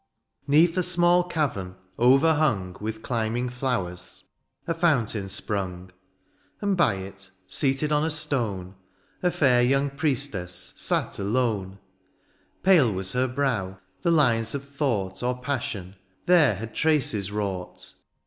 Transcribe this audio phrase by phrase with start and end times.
[0.49, 4.23] ^ ^Neath a small cavern, overhung With climbing flowers,
[4.65, 5.91] a fountain sprung;
[6.59, 8.73] And by it, seated on a stone,
[9.21, 11.77] A hir young priestess sate alone;
[12.63, 15.21] Pale was her brow, the lines of thought.
[15.21, 15.95] Or passion,
[16.25, 17.93] there had traces wrought.